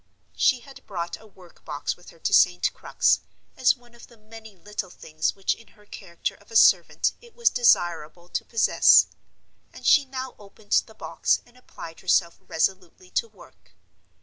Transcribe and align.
She 0.35 0.61
had 0.61 0.83
brought 0.87 1.19
a 1.21 1.27
work 1.27 1.63
box 1.63 1.95
with 1.95 2.09
her 2.09 2.17
to 2.17 2.33
St. 2.33 2.73
Crux, 2.73 3.19
as 3.55 3.75
one 3.75 3.93
of 3.93 4.07
the 4.07 4.17
many 4.17 4.55
little 4.57 4.89
things 4.89 5.35
which 5.35 5.53
in 5.53 5.67
her 5.77 5.85
character 5.85 6.33
of 6.33 6.49
a 6.49 6.55
servant 6.55 7.13
it 7.21 7.35
was 7.35 7.51
desirable 7.51 8.27
to 8.27 8.43
possess; 8.43 9.05
and 9.71 9.85
she 9.85 10.05
now 10.05 10.33
opened 10.39 10.71
the 10.87 10.95
box 10.95 11.41
and 11.45 11.55
applied 11.55 11.99
herself 11.99 12.39
resolutely 12.41 13.11
to 13.11 13.27
work. 13.27 13.75